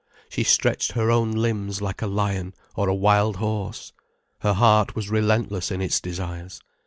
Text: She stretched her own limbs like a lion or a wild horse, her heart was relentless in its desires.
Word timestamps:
She 0.29 0.43
stretched 0.43 0.93
her 0.93 1.11
own 1.11 1.31
limbs 1.33 1.79
like 1.79 2.01
a 2.01 2.07
lion 2.07 2.55
or 2.75 2.89
a 2.89 2.95
wild 2.95 3.35
horse, 3.35 3.93
her 4.39 4.53
heart 4.53 4.95
was 4.95 5.11
relentless 5.11 5.69
in 5.69 5.79
its 5.79 5.99
desires. 6.01 6.59